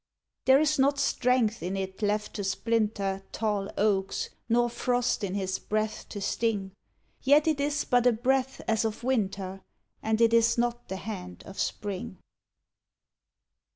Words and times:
There 0.45 0.59
is 0.59 0.79
not 0.79 0.97
strength 0.97 1.61
in 1.61 1.77
it 1.77 2.01
left 2.01 2.33
to 2.33 2.43
splinter 2.43 3.21
Tall 3.31 3.69
oaks, 3.77 4.31
nor 4.49 4.67
frost 4.67 5.23
in 5.23 5.35
his 5.35 5.59
breath 5.59 6.09
to 6.09 6.19
sting: 6.19 6.71
Yet 7.21 7.47
it 7.47 7.59
is 7.59 7.83
but 7.85 8.07
a 8.07 8.11
breath 8.11 8.61
as 8.67 8.83
of 8.83 9.03
winter, 9.03 9.61
And 10.01 10.19
it 10.19 10.33
is 10.33 10.57
not 10.57 10.87
the 10.87 10.97
hand 10.97 11.43
of 11.45 11.59
spring. 11.59 12.17